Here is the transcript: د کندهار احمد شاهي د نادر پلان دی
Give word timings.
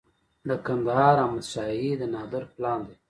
د 0.47 0.49
کندهار 0.65 1.15
احمد 1.25 1.45
شاهي 1.53 1.91
د 1.97 2.03
نادر 2.13 2.43
پلان 2.53 2.79
دی 2.87 2.95